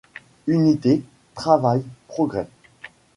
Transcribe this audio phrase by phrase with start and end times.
[0.47, 1.03] Unité,
[1.35, 2.47] Travail, Progrès.